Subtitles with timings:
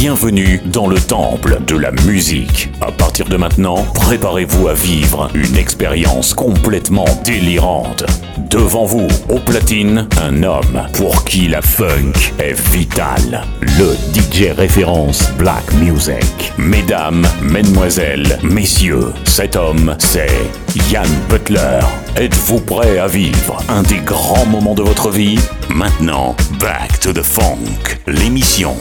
[0.00, 2.70] bienvenue dans le temple de la musique.
[2.80, 8.04] À partir de maintenant, préparez-vous à vivre une expérience complètement délirante.
[8.48, 13.42] Devant vous, au platine, un homme pour qui la funk est vitale.
[13.60, 16.50] Le DJ référence Black Music.
[16.56, 20.50] Mesdames, mesdemoiselles, messieurs, cet homme, c'est
[20.90, 21.80] Yann Butler.
[22.16, 25.38] Êtes-vous prêt à vivre un des grands moments de votre vie?
[25.68, 28.74] Maintenant, Back to the Funk, l'émission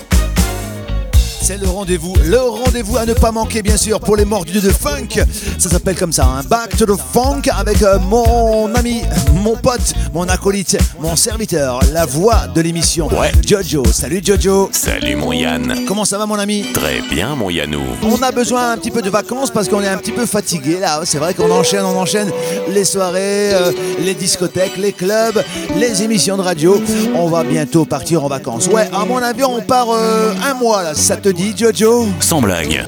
[1.42, 4.70] c'est le rendez-vous, le rendez-vous à ne pas manquer bien sûr pour les mordus de
[4.70, 5.24] funk.
[5.58, 6.44] Ça s'appelle comme ça, un hein.
[6.50, 9.02] Back to the Funk avec euh, mon ami,
[9.34, 13.08] mon pote, mon acolyte, mon serviteur, la voix de l'émission.
[13.08, 13.32] Ouais.
[13.46, 13.84] Jojo.
[13.92, 14.70] Salut Jojo.
[14.72, 15.86] Salut mon Yann.
[15.88, 16.66] Comment ça va mon ami?
[16.74, 17.82] Très bien mon Yannou.
[18.04, 20.80] On a besoin un petit peu de vacances parce qu'on est un petit peu fatigué
[20.80, 21.02] là.
[21.06, 22.32] C'est vrai qu'on enchaîne, on enchaîne
[22.70, 25.44] les soirées, euh, les discothèques, les clubs,
[25.76, 26.82] les émissions de radio.
[27.16, 28.68] On va bientôt partir en vacances.
[28.68, 30.94] Ouais, à mon avis, on part euh, un mois là.
[30.94, 32.86] Ça te dit, Jojo Sans blague.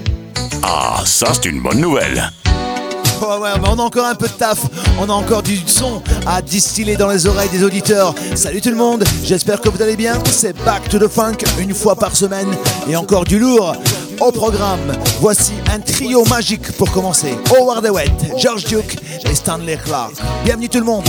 [0.64, 2.32] Ah, ça c'est une bonne nouvelle.
[3.24, 4.60] Oh ouais, mais on a encore un peu de taf,
[5.00, 8.16] on a encore du son à distiller dans les oreilles des auditeurs.
[8.34, 10.18] Salut tout le monde, j'espère que vous allez bien.
[10.32, 12.48] C'est Back to the Funk une fois par semaine
[12.90, 13.76] et encore du lourd
[14.20, 14.92] au programme.
[15.20, 17.36] Voici un trio magique pour commencer.
[17.56, 18.98] Howard Wet, George Duke
[19.30, 20.14] et Stanley Clark.
[20.44, 21.06] Bienvenue tout le monde.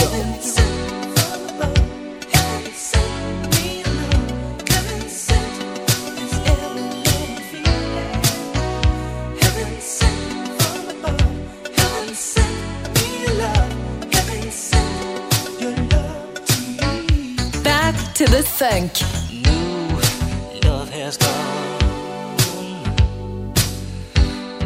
[18.26, 18.92] To the funk.
[19.32, 21.92] New love has gone.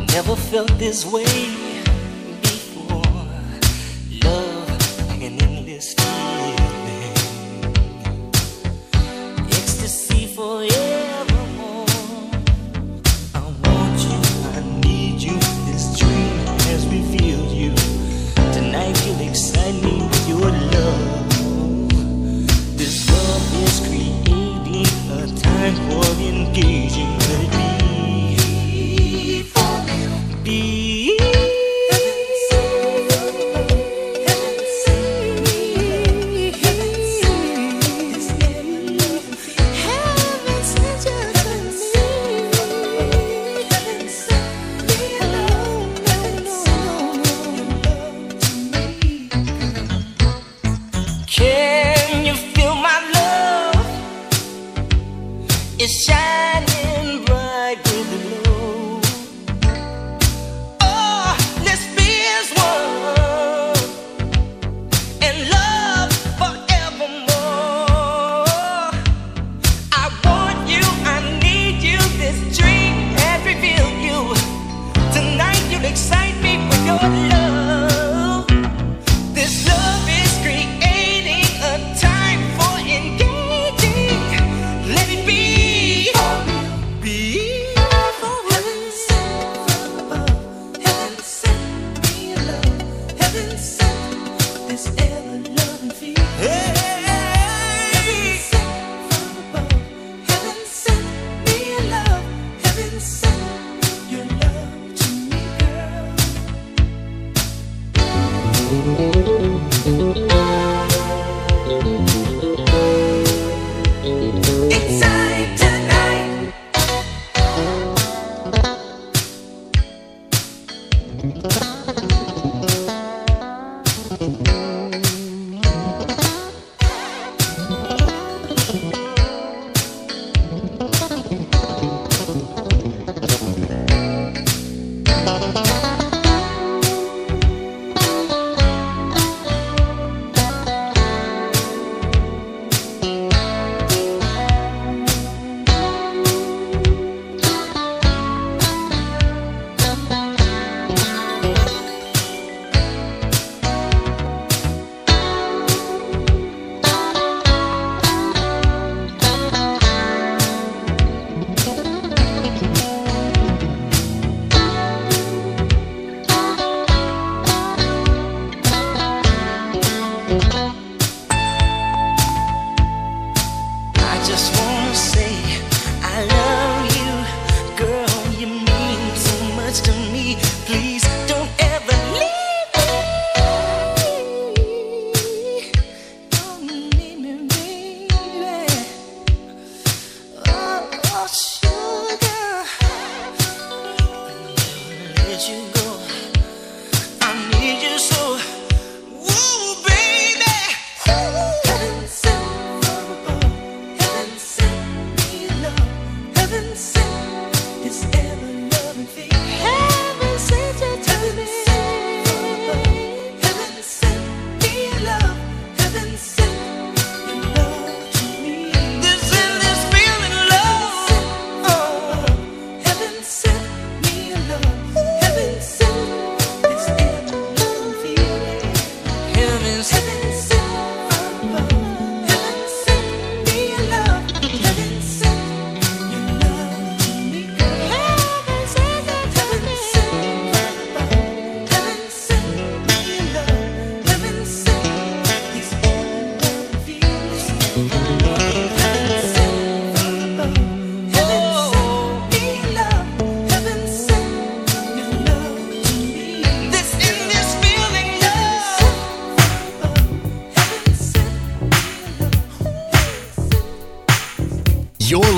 [0.08, 1.65] Never felt this way.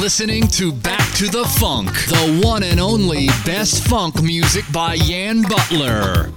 [0.09, 5.43] Listening to Back to the Funk, the one and only best funk music by Yan
[5.43, 6.33] Butler.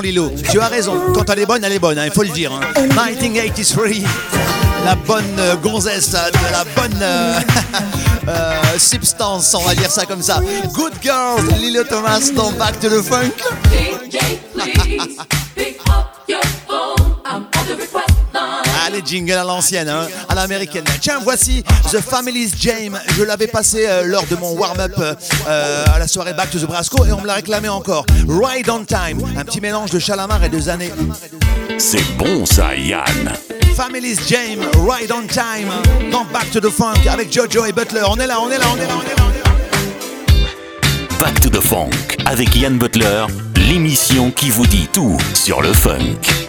[0.00, 0.30] Lilo.
[0.50, 1.12] Tu as raison.
[1.14, 2.52] Quand elle est bonne, elle est bonne, hein, il faut le dire.
[2.76, 3.90] 1983, hein.
[4.84, 7.40] la bonne euh, gonzesse, de la bonne euh,
[8.28, 10.40] euh, substance, on va dire ça comme ça.
[10.74, 13.32] Good Girls, Lilo Thomas dans Back to the Funk.
[19.10, 20.84] Jingle à l'ancienne, hein, à l'américaine.
[21.00, 22.98] Tiens, voici The Family's Jam.
[23.16, 26.66] Je l'avais passé euh, lors de mon warm-up euh, à la soirée Back to the
[26.66, 28.06] Brasco et on me l'a réclamé encore.
[28.28, 30.92] Ride on Time, un petit mélange de Chalamar et de Zané.
[31.78, 33.32] C'est bon ça, Yann.
[33.74, 35.70] Family's Jam, Ride on Time,
[36.12, 38.02] dans Back to the Funk avec Jojo et Butler.
[38.08, 39.24] On est là, on est là, on est là, on est là.
[41.18, 41.90] Back to the Funk
[42.26, 43.26] avec Yann Butler,
[43.56, 46.39] l'émission qui vous dit tout sur le funk.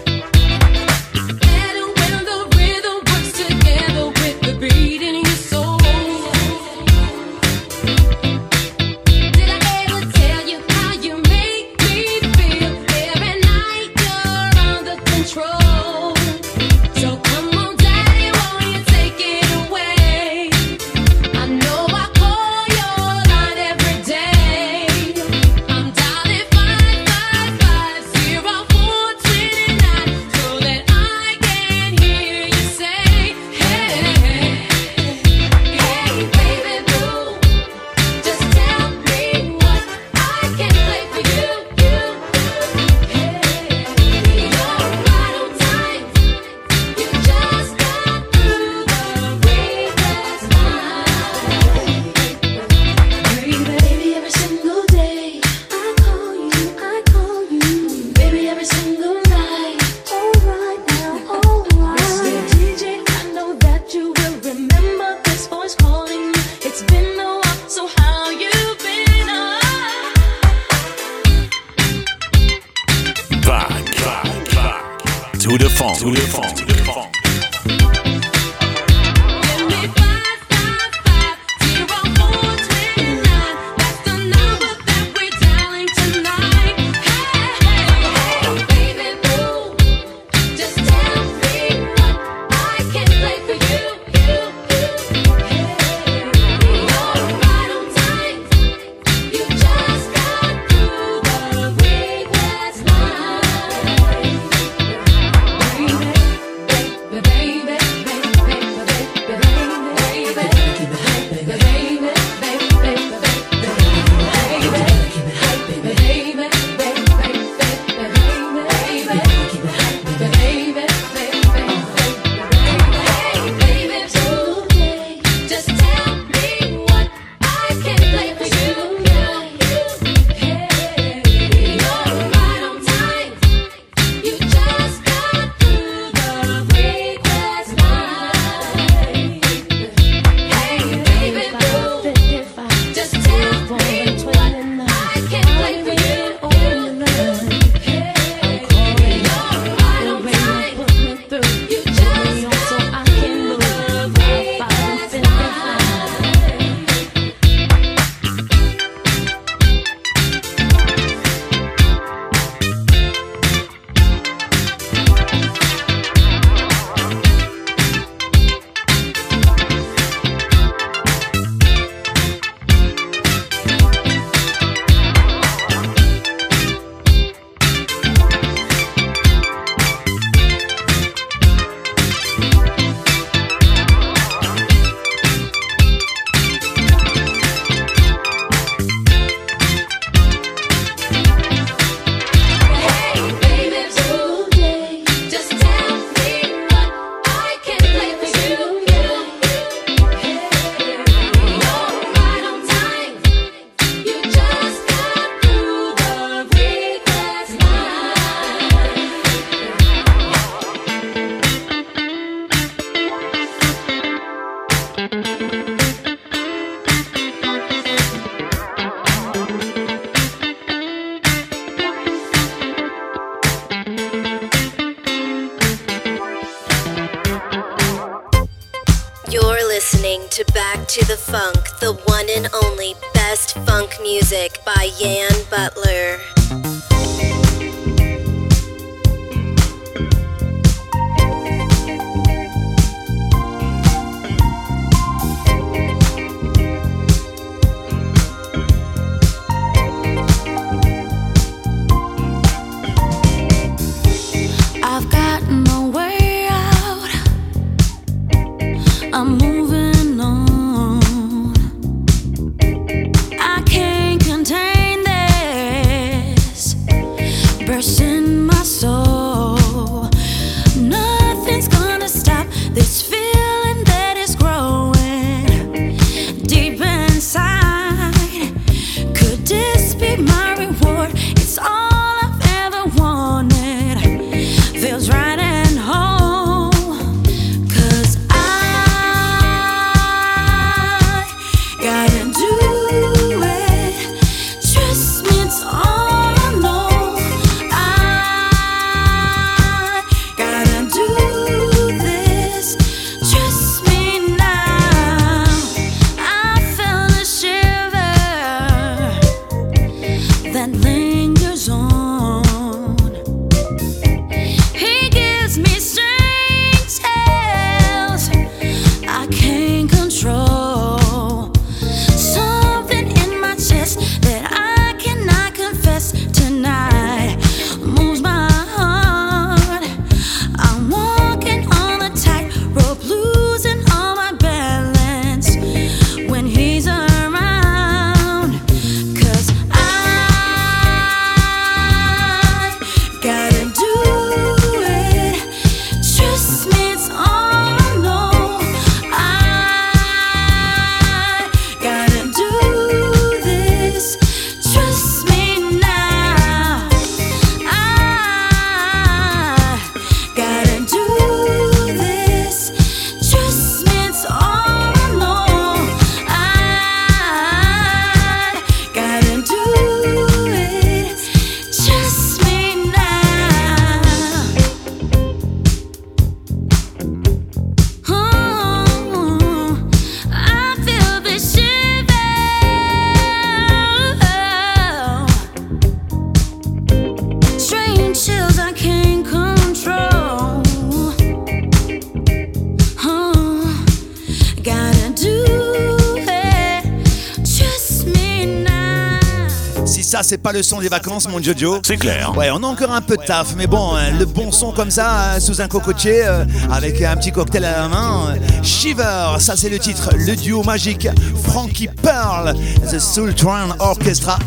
[400.52, 401.80] Pas le son des vacances, mon Jojo.
[401.86, 402.36] C'est clair.
[402.36, 404.92] Ouais, on a encore un peu de taf, mais bon, hein, le bon son comme
[404.92, 408.36] ça, hein, sous un cocotier, euh, avec un petit cocktail à la main.
[408.62, 411.08] Shiver, ça c'est le titre, le duo magique
[411.44, 412.54] Frankie Pearl,
[412.92, 414.40] The Soul Train Orchestra.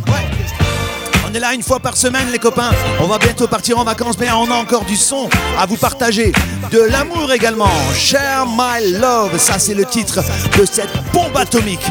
[1.26, 2.70] On est là une fois par semaine, les copains.
[3.00, 6.32] On va bientôt partir en vacances, mais on a encore du son à vous partager.
[6.70, 7.70] De l'amour également.
[7.94, 10.22] Share My Love, ça c'est le titre
[10.58, 11.90] de cette bombe atomique.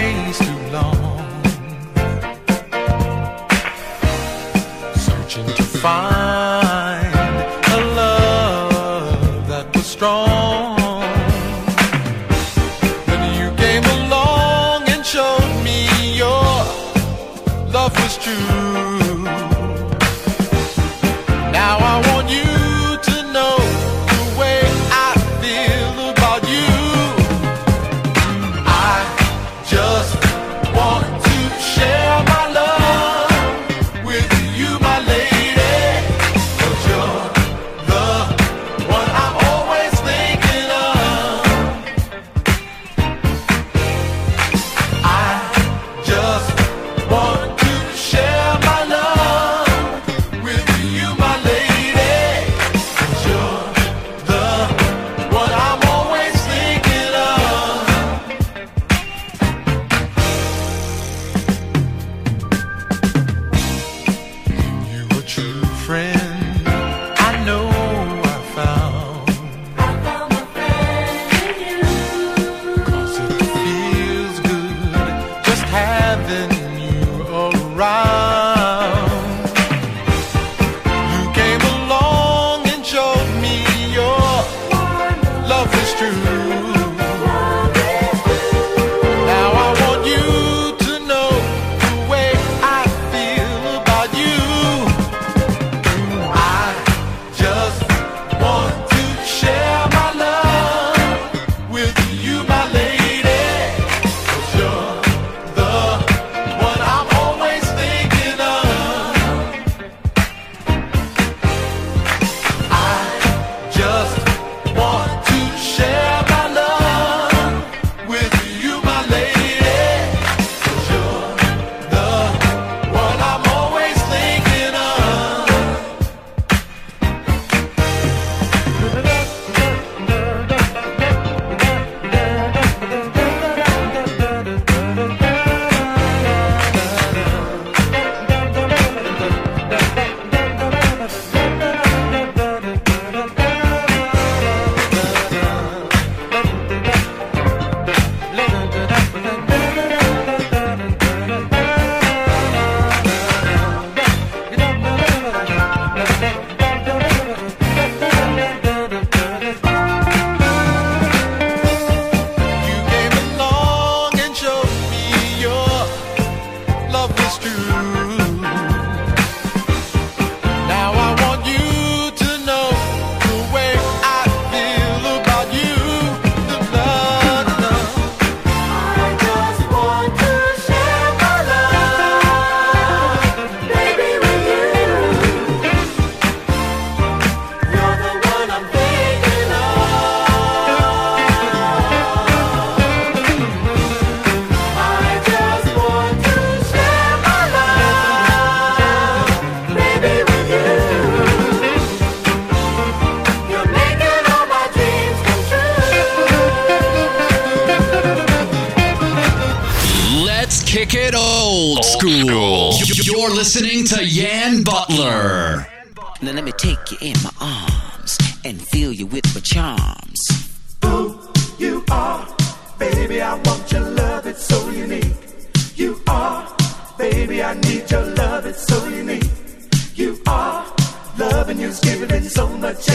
[10.01, 10.50] strong.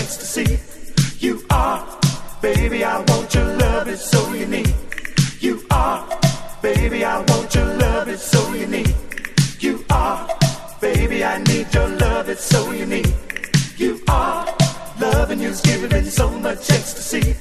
[0.07, 0.45] Ecstasy.
[0.45, 1.27] to see.
[1.27, 1.85] You are,
[2.41, 4.73] baby, I want your love, it's so unique.
[5.41, 6.07] You are,
[6.63, 8.95] baby, I want your love, it's so unique.
[9.59, 10.29] You are,
[10.81, 13.13] baby, I need your love, it's so unique.
[13.79, 14.47] You are,
[15.01, 17.35] loving you's giving me so much ecstasy.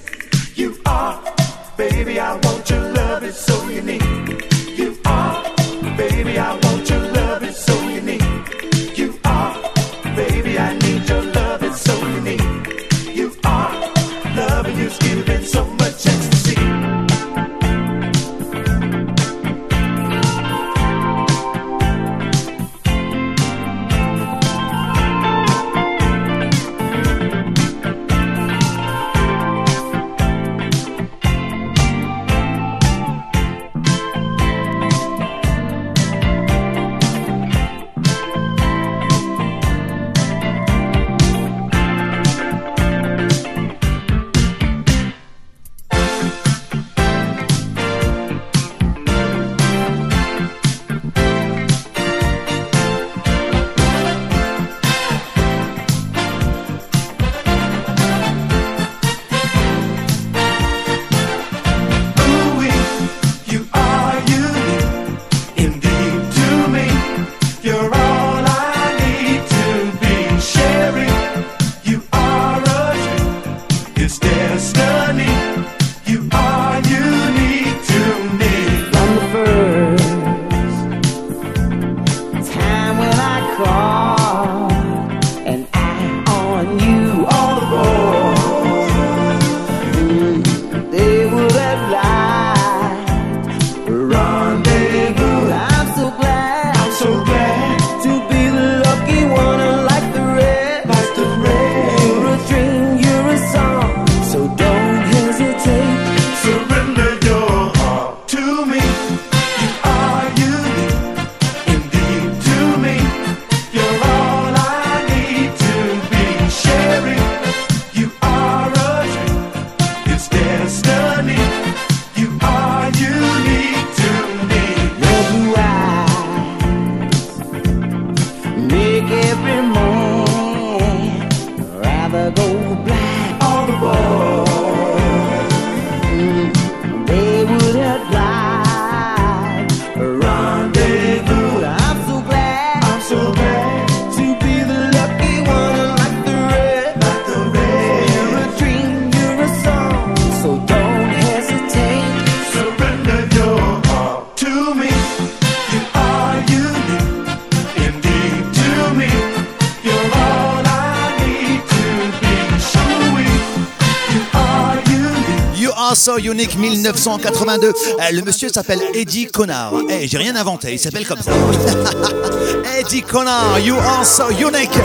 [166.05, 167.67] So Unique 1982.
[167.67, 167.71] Euh,
[168.11, 169.73] Le monsieur s'appelle Eddie Connard.
[169.89, 171.31] Eh, j'ai rien inventé, il s'appelle comme ça.
[172.79, 174.77] Eddie Connard, You Are So Unique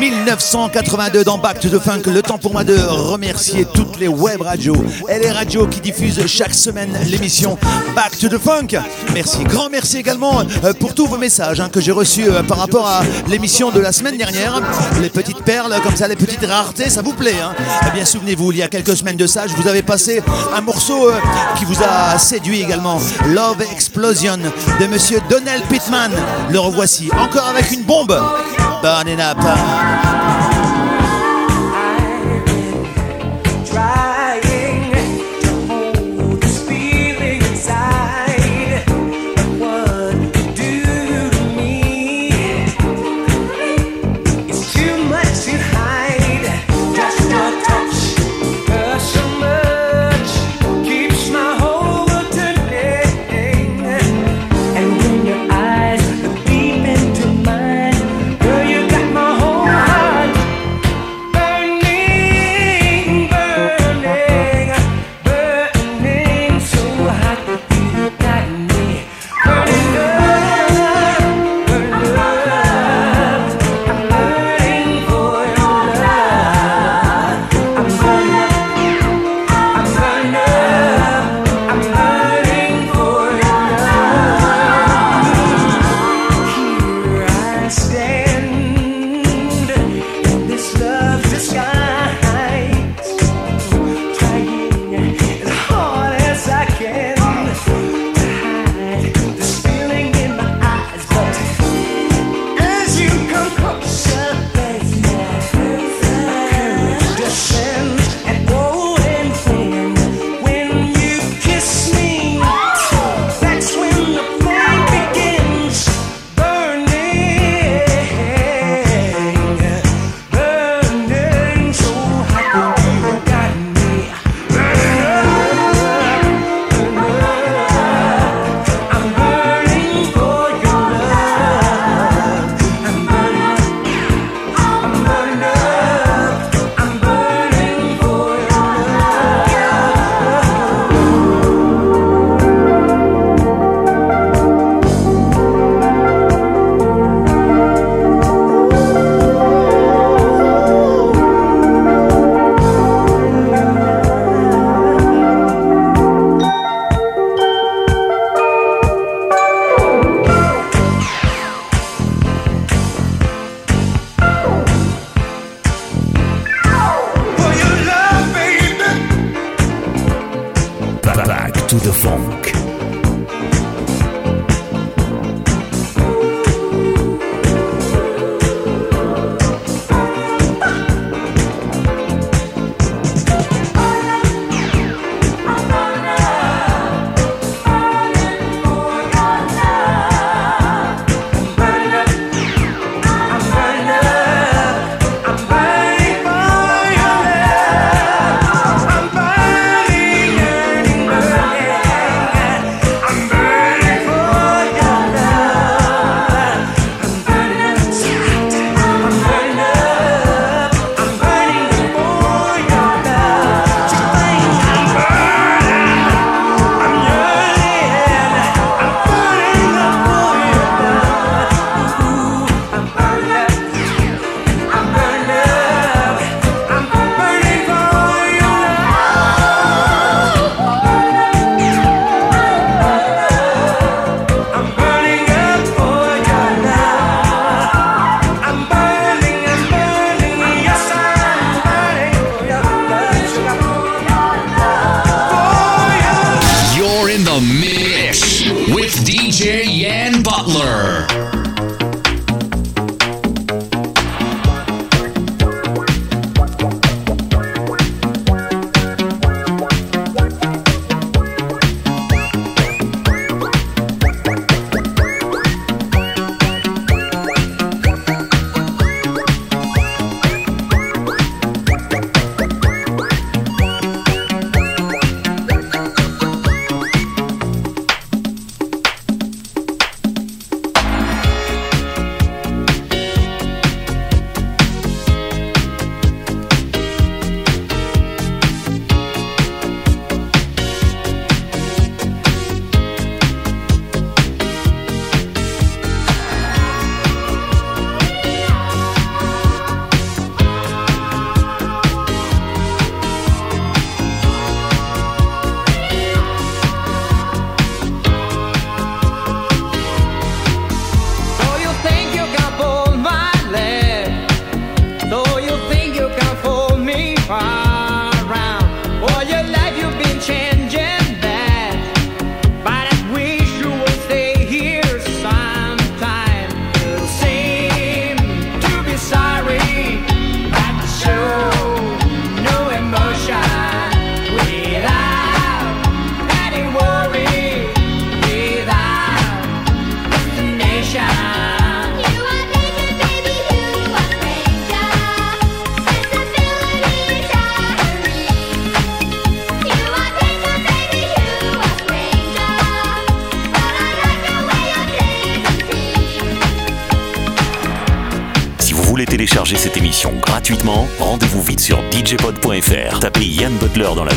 [0.00, 2.02] 1982 dans Back to the Funk.
[2.06, 3.66] Le temps pour moi de remercier
[3.98, 4.76] les web radios
[5.08, 7.58] et les radios qui diffusent chaque semaine l'émission
[7.94, 8.78] Back to the Funk.
[9.12, 12.58] Merci, grand merci également euh, pour tous vos messages hein, que j'ai reçus euh, par
[12.58, 14.60] rapport à l'émission de la semaine dernière.
[15.00, 17.40] Les petites perles comme ça, les petites raretés, ça vous plaît.
[17.42, 17.54] Hein
[17.86, 20.22] eh bien, souvenez-vous, il y a quelques semaines de ça, je vous avais passé
[20.54, 21.14] un morceau euh,
[21.58, 23.00] qui vous a séduit également.
[23.26, 24.38] Love Explosion
[24.80, 26.12] de monsieur Donald Pittman.
[26.50, 28.16] Le revoici encore avec une bombe.
[28.82, 29.38] Burning Up.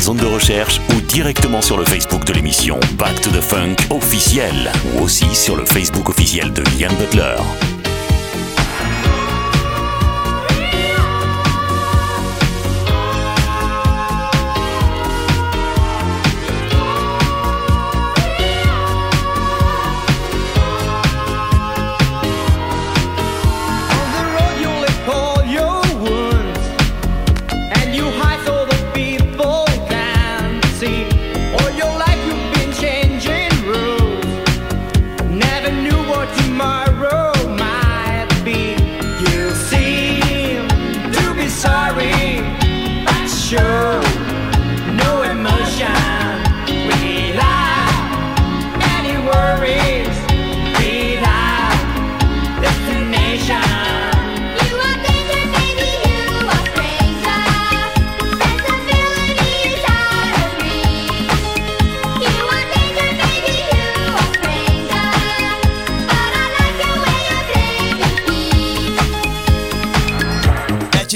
[0.02, 4.72] Zone de recherche ou directement sur le Facebook de l'émission Back to the Funk officiel
[4.94, 7.36] ou aussi sur le Facebook officiel de Yann Butler.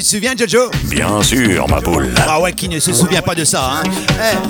[0.07, 0.71] Souviens, Jojo?
[0.85, 2.15] Bien sûr, ma poule.
[2.29, 3.83] Ah ouais, qui ne se souvient pas de ça hein?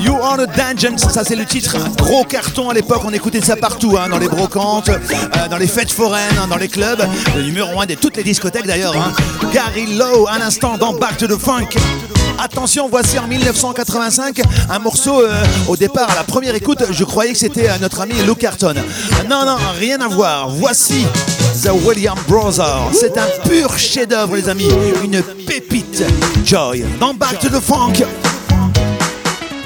[0.01, 1.77] You Are the Dungeons, ça c'est le titre.
[1.97, 5.67] Gros carton à l'époque, on écoutait ça partout, hein, dans les brocantes, euh, dans les
[5.67, 7.03] fêtes foraines, hein, dans les clubs.
[7.35, 8.95] Le numéro 1 de toutes les discothèques d'ailleurs.
[8.97, 9.13] Hein.
[9.53, 11.69] Gary Lowe, un instant dans Back to the Funk.
[12.39, 17.33] Attention, voici en 1985 un morceau euh, au départ à la première écoute, je croyais
[17.33, 18.75] que c'était euh, notre ami Lou Carton.
[19.29, 20.51] Non, non, rien à voir.
[20.51, 21.07] Voici
[21.63, 22.93] The William Brothers.
[22.93, 24.69] C'est un pur chef-d'œuvre, les amis.
[25.03, 26.05] Une pépite.
[26.45, 28.05] Joy dans Back to the Funk.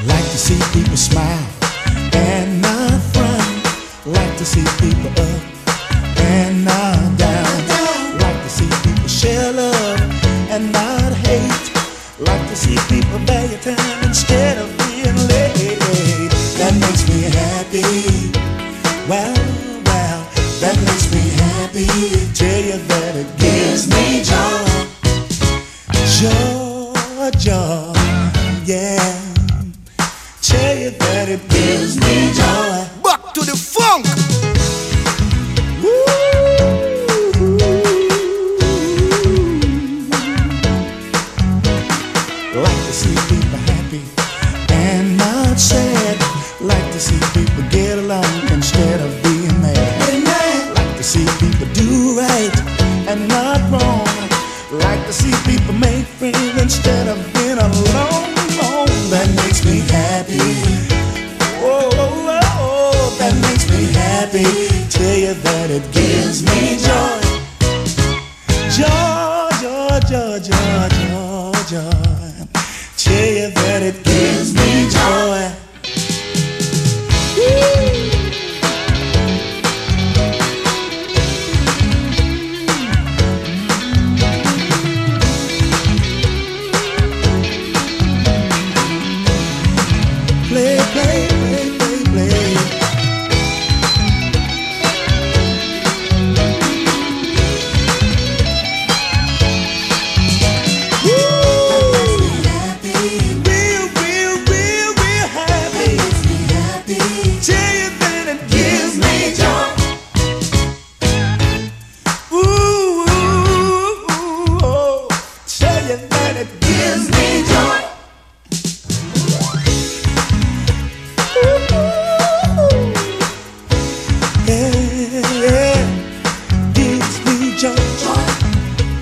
[0.06, 1.24] Like to see people smile
[2.14, 4.14] and not frown.
[4.14, 5.39] Like to see people up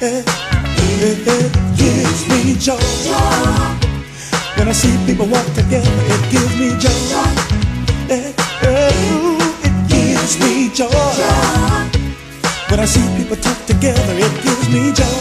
[0.00, 0.22] Yeah,
[1.02, 2.78] yeah, gives me joy.
[4.54, 6.94] When I see people walk together, it gives me joy.
[8.06, 8.30] Yeah,
[8.70, 10.86] ooh, it gives me joy.
[12.70, 15.18] When I see people talk together, it gives me joy.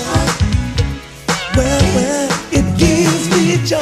[1.57, 3.81] Well, well, it gives me joy.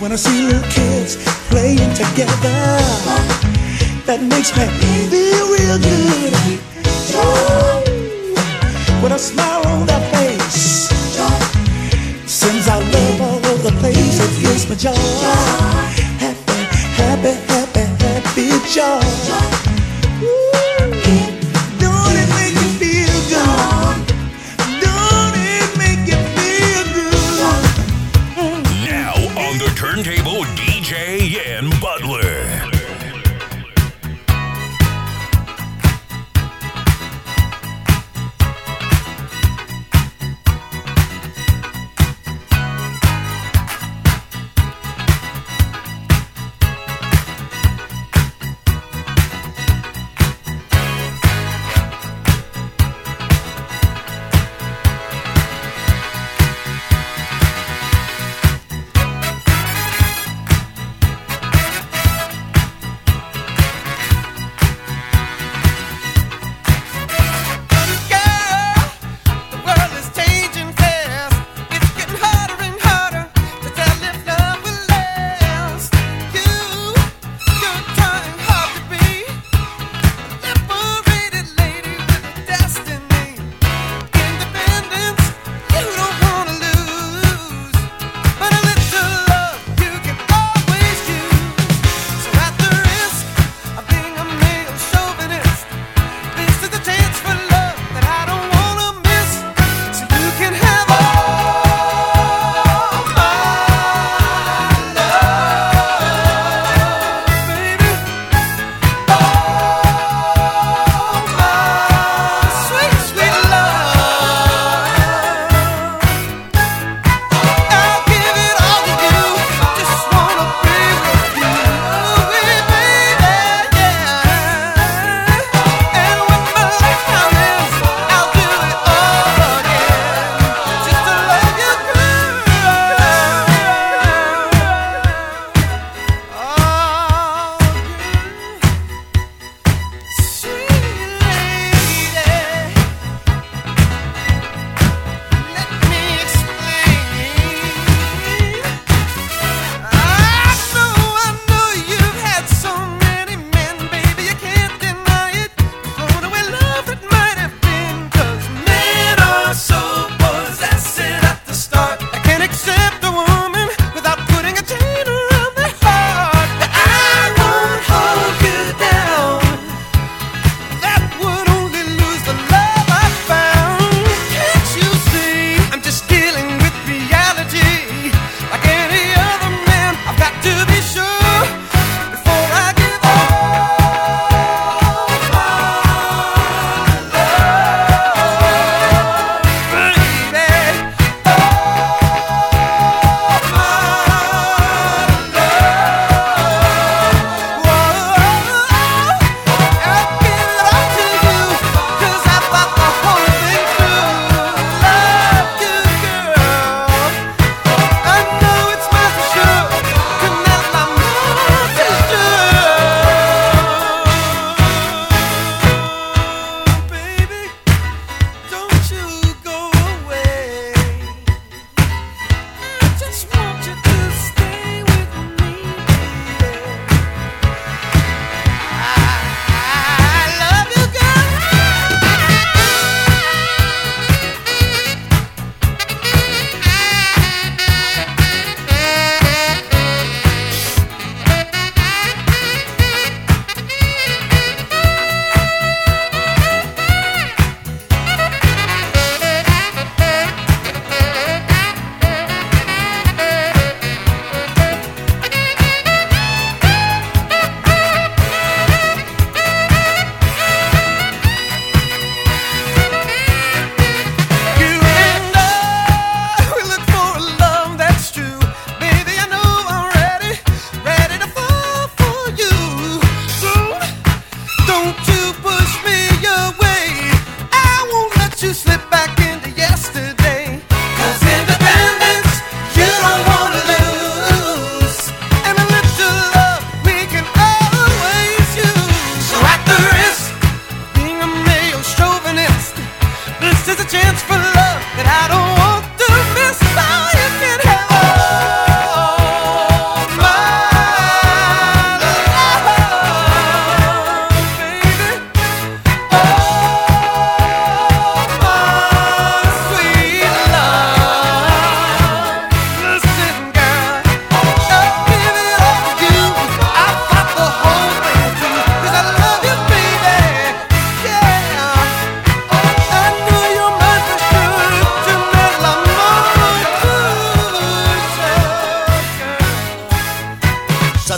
[0.00, 1.18] When I see little kids
[1.50, 2.80] playing together,
[4.06, 4.64] that makes me
[5.10, 6.58] feel real good.
[7.12, 7.77] Joy.
[9.08, 10.90] With a smile on their face,
[12.26, 14.20] sends out love all over the place.
[14.20, 14.92] It gives me joy.
[16.20, 16.60] Happy,
[16.92, 19.00] happy, happy, happy joy.
[19.00, 19.47] Ooh.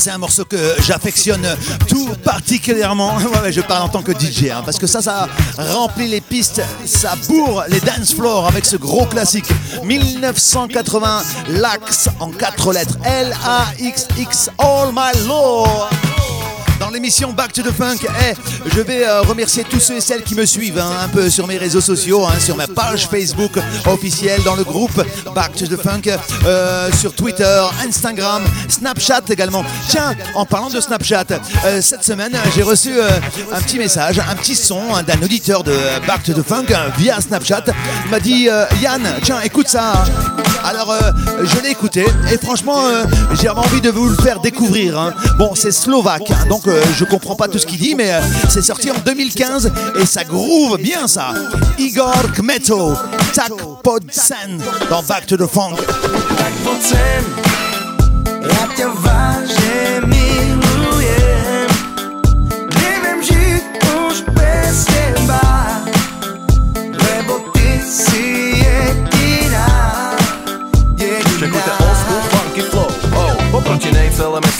[0.00, 1.46] C'est un morceau que j'affectionne
[1.86, 3.18] tout particulièrement.
[3.50, 5.28] Je parle en tant que DJ, hein, parce que ça, ça
[5.58, 9.50] remplit les pistes, ça bourre les dance floors avec ce gros classique.
[9.84, 12.96] 1980, Lax en quatre lettres.
[13.04, 15.90] L-A-X-X, All My Lord.
[16.92, 18.34] L'émission Back to the Funk, eh,
[18.66, 21.46] je vais euh, remercier tous ceux et celles qui me suivent hein, un peu sur
[21.46, 23.52] mes réseaux sociaux, hein, sur ma page Facebook
[23.86, 25.00] officielle, dans le groupe
[25.34, 26.02] Back to the Funk,
[26.44, 29.64] euh, sur Twitter, Instagram, Snapchat également.
[29.88, 31.26] Tiens, en parlant de Snapchat,
[31.64, 32.90] euh, cette semaine, j'ai reçu
[33.52, 35.74] un petit message, un petit son hein, d'un auditeur de
[36.06, 36.66] Back to the Funk
[36.98, 37.64] via Snapchat.
[38.04, 38.48] Il m'a dit
[38.82, 40.04] Yann, tiens, écoute ça.
[40.64, 41.00] Alors, euh,
[41.42, 43.04] je l'ai écouté et franchement, euh,
[43.40, 44.98] j'ai envie de vous le faire découvrir.
[44.98, 45.14] hein.
[45.38, 48.12] Bon, c'est slovaque, hein, donc euh, je comprends pas tout ce qu'il dit, mais
[48.48, 51.28] c'est sorti en 2015 et ça groove bien ça.
[51.78, 52.94] Igor Kmeto,
[53.34, 53.52] Tak
[53.82, 55.76] Podsen dans Back to the Funk.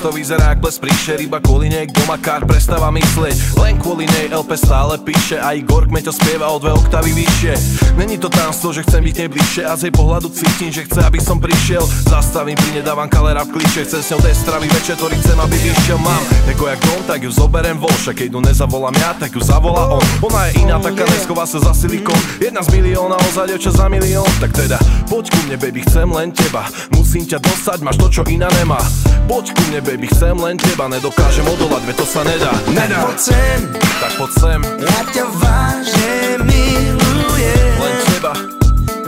[0.01, 3.61] Celé mesto vyzerá jak ples príšer Iba kvôli nej doma kár prestáva myslieť.
[3.61, 7.53] Len kvôli nej LP stále píše A Igor Kmeťo spieva o dve oktavy vyššie.
[8.01, 11.05] Není to tamstvo, že chcem byť nej bližšie A z jej pohľadu cítim, že chce,
[11.05, 11.84] aby som prišiel.
[12.09, 15.98] Zastavím pri nedávam kalera v kliše Chcem s ňou destravy večer, ktorý chcem, aby vyšiel.
[16.01, 19.42] Mám ego jak dom, tak ju zoberem von Však keď ju nezavolám ja, tak ju
[19.44, 20.05] zavolá on.
[20.24, 22.16] Ona je iná, taká neschová sa za silikon.
[22.40, 24.28] Jedna z milióna, ozaj za milión.
[24.40, 24.80] Tak teda,
[25.12, 26.64] poď ku mne, baby, chcem len teba.
[26.96, 28.80] Musím ťa dostať, máš to, čo iná nemá.
[29.28, 32.53] Poď ku mne, baby, chcem len teba Nedokážem odolať, veď to sa nedá.
[32.68, 33.03] Nedá.
[33.05, 33.59] Poď sem,
[33.99, 36.12] Tak poď sem, ja ťa vážne
[36.45, 37.70] milujem.
[37.76, 38.32] len teba.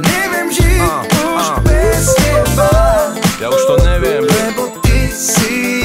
[0.00, 1.54] Neviem žiť Á, už á.
[1.62, 2.70] bez teba,
[3.38, 4.22] Ja už to neviem.
[4.22, 5.81] Lebo ty si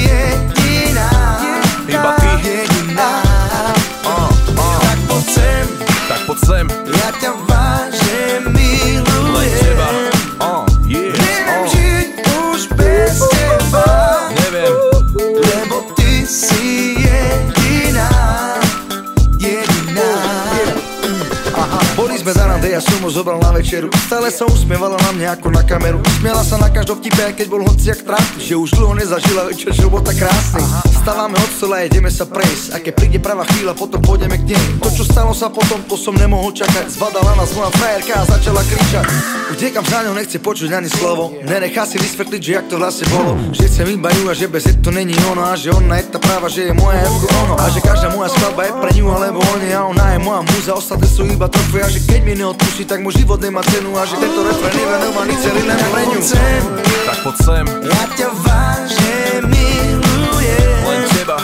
[22.78, 22.97] Gracias.
[23.08, 23.88] Ho zobral na večeru.
[24.04, 26.04] Stále sa usmievala na mňa ako na kameru.
[26.20, 30.16] Smiala sa na každom vtipe, keď bol hociak trápny Že už dlho nezažila večer, tak
[30.20, 30.64] krásny.
[30.92, 32.76] Stávame od stola ideme sa prejsť.
[32.76, 34.66] A keď príde pravá chvíľa, potom pôjdeme k nej.
[34.84, 36.92] To, čo stalo sa potom, to som nemohol čakať.
[37.00, 39.08] Zbadala nás moja frajerka a začala kričať.
[39.56, 41.32] Utekam za ňou, nechce počuť ani slovo.
[41.48, 43.40] Nenechá si vysvetliť, že jak to vlastne bolo.
[43.56, 45.48] Že chcem iba ju a že bez to není ono.
[45.48, 47.56] A že ona je tá práva, že je moja ako ono.
[47.56, 50.42] A že každá moja skladba je pre ňu alebo on je A ona je moja
[50.44, 53.94] múza, ostatné sú iba trofej A že keď mi neodpustí, tak môj život nemá cenu
[53.94, 55.80] A že tento refrén je venovaný celý len
[56.24, 56.64] Sem,
[57.06, 60.70] tak poď sem, ja ťa vážne milujem.
[60.84, 61.38] len teba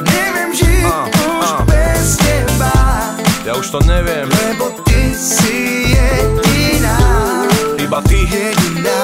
[0.00, 1.54] Neviem žiť Á, už á.
[1.66, 2.74] bez teba,
[3.44, 6.96] Ja už to neviem, lebo ty si jediná.
[7.76, 9.00] iba ty Jediná.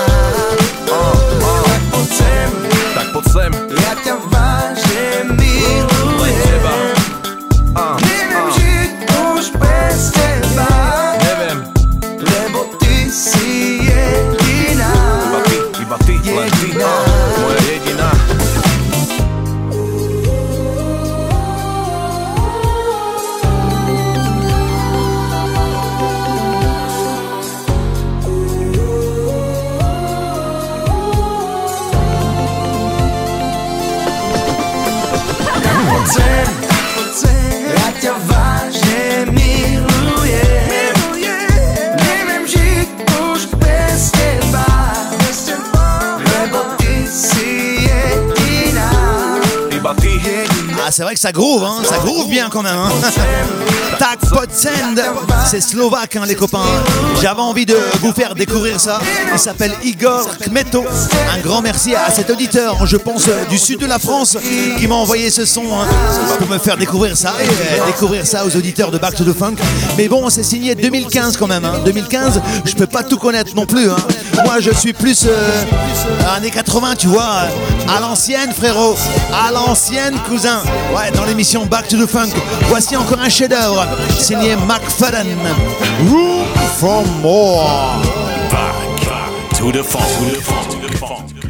[0.89, 1.01] Á,
[1.43, 1.53] á.
[1.65, 2.51] Tak poď sem,
[2.93, 6.17] Tak poď sem, ja ťa vážne milujem.
[6.17, 6.75] len teba
[7.75, 8.24] Á, Neviem
[50.95, 52.79] c'est vrai que ça groove, hein, ça groove bien quand même.
[52.79, 52.93] Hein.
[53.99, 54.95] Tak Podsend,
[55.45, 56.65] c'est slovaque, hein, les copains.
[57.21, 59.01] J'avais envie de vous faire découvrir ça.
[59.33, 60.85] Il s'appelle Igor Kmeto.
[61.35, 64.37] Un grand merci à cet auditeur, je pense, euh, du sud de la France,
[64.79, 65.87] qui m'a envoyé ce son hein,
[66.39, 69.37] pour me faire découvrir ça et euh, découvrir ça aux auditeurs de Back to the
[69.37, 69.57] Funk.
[69.97, 71.65] Mais bon, c'est signé 2015 quand même.
[71.65, 71.81] Hein.
[71.85, 73.91] 2015, je peux pas tout connaître non plus.
[73.91, 73.97] Hein.
[74.45, 75.63] Moi, je suis plus euh,
[76.37, 77.49] années 80, tu vois,
[77.89, 78.97] à l'ancienne, frérot,
[79.33, 80.63] à l'ancienne, cousin.
[80.93, 82.31] Ouais, dans l'émission Back to the Funk.
[82.69, 83.87] Voici encore un chef-d'œuvre
[84.19, 85.27] signé McFadden.
[86.09, 86.45] Room
[86.79, 88.03] for more.
[88.51, 88.75] Back
[89.59, 90.05] to the funk.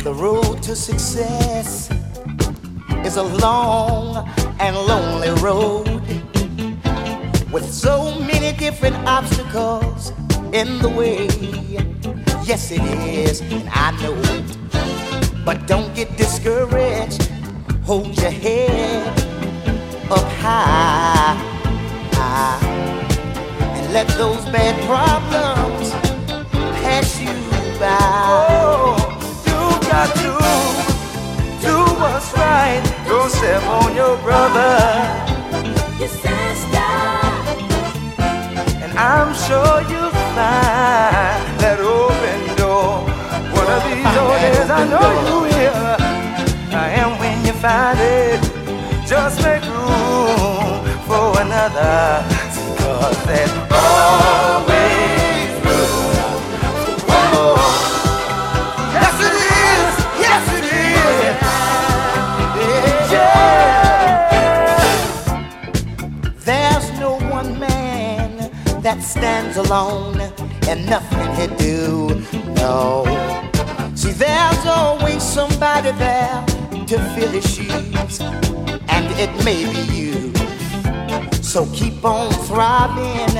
[0.03, 1.89] The road to success
[3.05, 4.28] is a long
[4.61, 5.89] and lonely road
[7.51, 10.12] with so many different obstacles
[10.53, 11.28] in the way.
[12.45, 15.45] Yes, it is, and I know it.
[15.45, 17.30] But don't get discouraged
[17.85, 19.07] hold your head
[20.11, 21.37] up high,
[22.12, 22.59] high,
[23.76, 25.91] and let those bad problems
[26.80, 27.35] pass you
[27.78, 27.99] by.
[28.26, 28.97] Oh,
[29.45, 29.59] you
[29.91, 30.32] got to
[31.61, 32.80] do what's right.
[33.07, 34.80] Don't step on your brother.
[36.01, 36.91] Your sister.
[38.82, 43.05] And I'm sure you'll find that open door.
[43.53, 45.43] One of these old days, I know you
[47.64, 48.40] find it.
[49.08, 52.22] Just make room for another.
[52.80, 56.42] Cause there's always room
[57.08, 57.72] for one more.
[58.96, 59.34] Yes, it
[59.64, 59.92] is.
[60.24, 61.34] Yes, it is.
[63.14, 64.24] Yeah.
[66.50, 68.30] There's no one man
[68.82, 70.20] that stands alone
[70.68, 71.80] and nothing he do.
[72.60, 72.78] No.
[73.94, 76.34] See, there's always somebody there
[76.87, 80.32] to fill his shoes, and it may be you.
[81.43, 83.37] So keep on thriving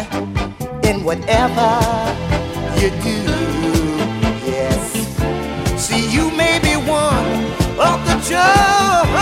[0.85, 1.71] in whatever
[2.81, 3.21] you do.
[4.47, 4.81] Yes.
[5.77, 7.45] See, you may be one
[7.79, 9.14] of the chosen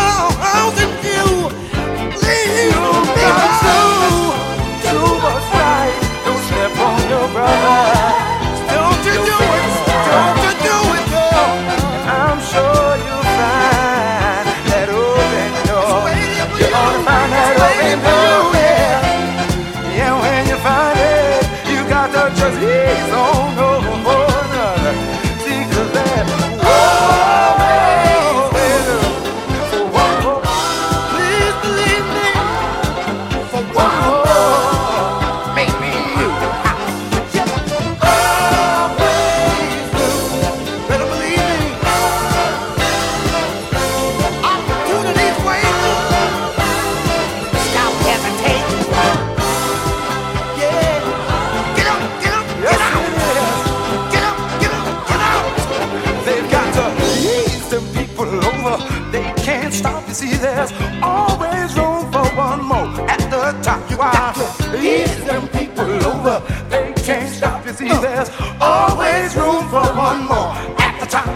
[64.10, 66.42] got to them people over.
[66.68, 67.64] They can't stop.
[67.66, 68.30] You see, there's
[68.60, 71.28] always room for one more at the top.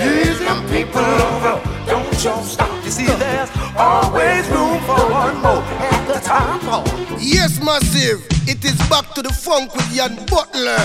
[0.00, 1.60] Ease them people over.
[1.86, 2.84] Don't you stop.
[2.84, 6.86] You see, there's always room for one more at the top.
[7.20, 8.26] Yes, massive.
[8.48, 10.82] It is back to the funk with Jan Butler.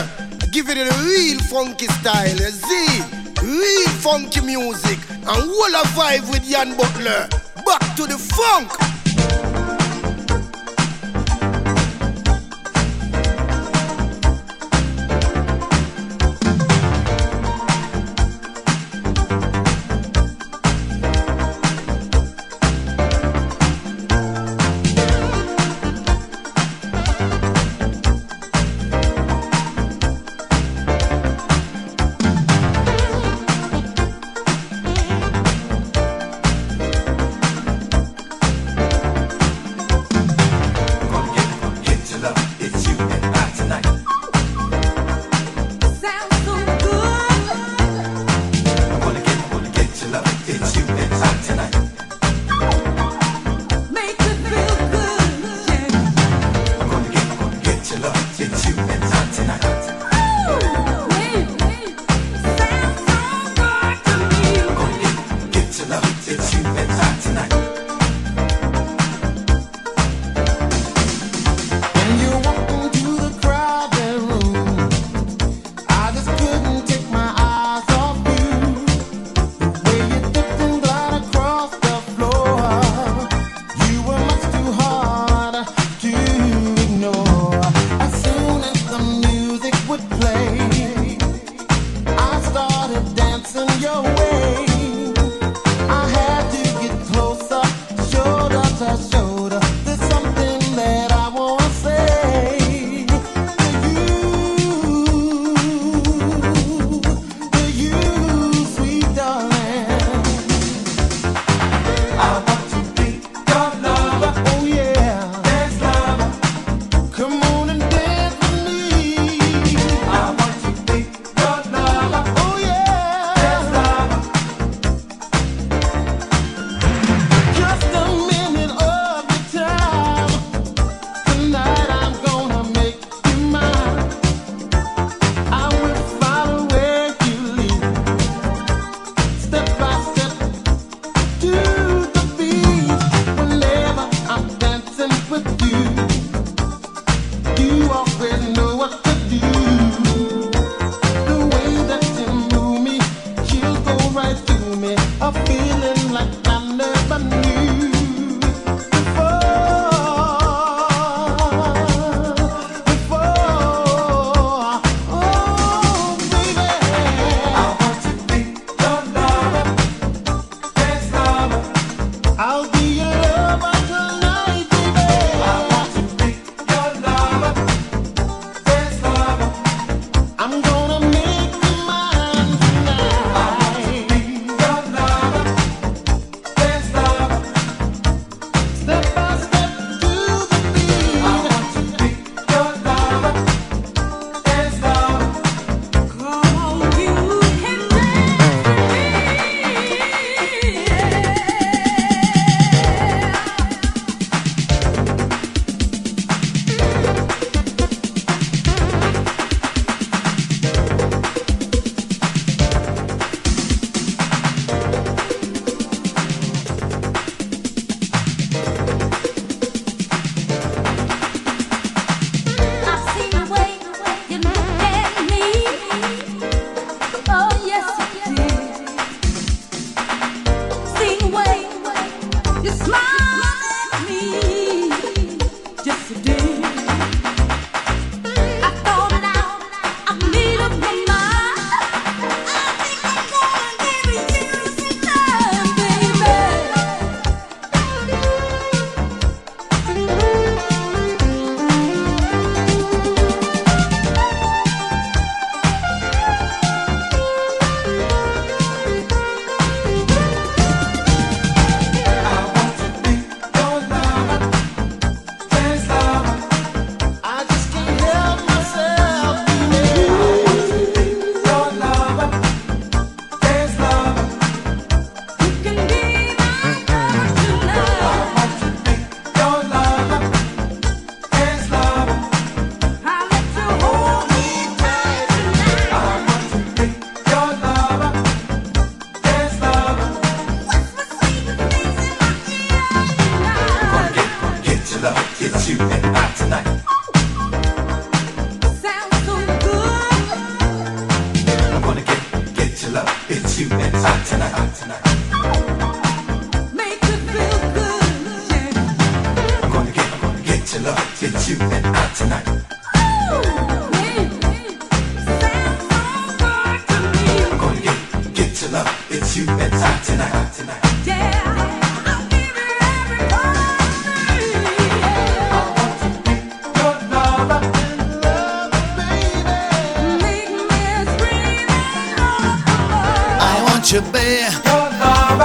[0.52, 2.38] Give it a real funky style.
[2.38, 3.02] See,
[3.42, 7.28] real funky music and whole a vibe with Jan Butler.
[7.66, 8.85] Back to the funk.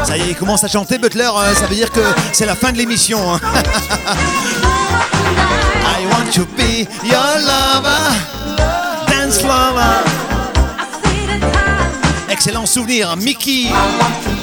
[0.05, 2.01] Ça y est, il commence à chanter Butler, euh, ça veut dire que
[2.32, 3.34] c'est la fin de l'émission.
[3.34, 3.41] hein.
[5.84, 8.14] I want to be your lover,
[12.51, 13.68] Excellent souvenir, Mickey,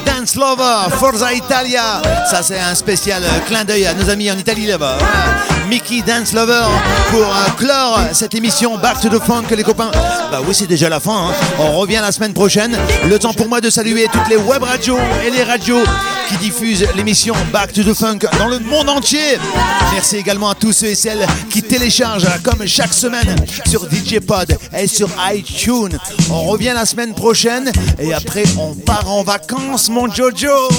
[0.06, 2.02] Dance Lover, Forza Italia.
[2.32, 4.98] Ça, c'est un spécial clin d'œil à nos amis en Italie là-bas.
[5.68, 6.64] Mickey Dance Lover
[7.12, 9.92] pour euh, clore cette émission Back to the Funk, les copains.
[10.32, 11.30] Bah oui, c'est déjà la fin.
[11.30, 11.34] hein.
[11.60, 12.78] On revient la semaine prochaine.
[13.10, 15.84] Le temps pour moi de saluer toutes les web radios et les radios
[16.30, 19.38] qui diffusent l'émission Back to the Funk dans le monde entier.
[19.94, 24.58] Merci également à tous ceux et celles qui téléchargent comme chaque semaine sur DJ Pod
[24.78, 25.98] et sur iTunes.
[26.30, 30.70] On revient la semaine prochaine et après on part en vacances, mon Jojo.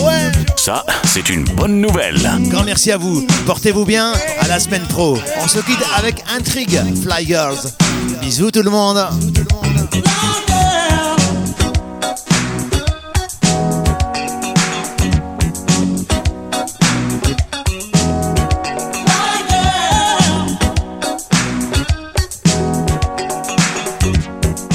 [0.58, 2.18] Ça, c'est une bonne nouvelle.
[2.48, 3.24] Grand merci à vous.
[3.46, 4.12] Portez-vous bien.
[4.40, 5.16] À la semaine pro.
[5.40, 7.62] On se quitte avec Intrigue Flyers.
[8.20, 8.98] Bisous tout le monde.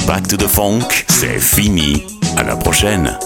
[0.06, 2.04] Back to the Funk, c'est fini.
[2.38, 3.18] À la prochaine.